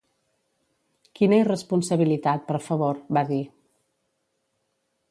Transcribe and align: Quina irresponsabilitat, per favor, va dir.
Quina 1.19 1.39
irresponsabilitat, 1.41 2.43
per 2.49 2.61
favor, 2.71 3.05
va 3.19 3.27
dir. 3.31 3.43